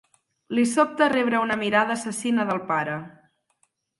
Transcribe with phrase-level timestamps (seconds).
[0.59, 2.99] Li sobta rebre una mirada assassina del pare.